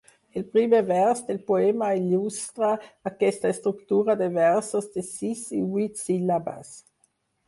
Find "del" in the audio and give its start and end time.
1.25-1.37